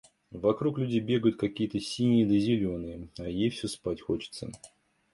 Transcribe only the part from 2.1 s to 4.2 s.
да зеленые, а ей всё спать